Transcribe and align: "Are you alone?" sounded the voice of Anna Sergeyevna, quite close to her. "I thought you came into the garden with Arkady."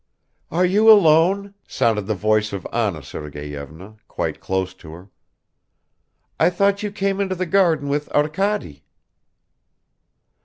"Are 0.49 0.65
you 0.65 0.89
alone?" 0.89 1.53
sounded 1.67 2.07
the 2.07 2.15
voice 2.15 2.53
of 2.53 2.65
Anna 2.73 3.03
Sergeyevna, 3.03 3.97
quite 4.07 4.39
close 4.39 4.73
to 4.73 4.91
her. 4.93 5.09
"I 6.39 6.49
thought 6.49 6.81
you 6.81 6.91
came 6.91 7.21
into 7.21 7.35
the 7.35 7.45
garden 7.45 7.87
with 7.87 8.09
Arkady." 8.11 8.83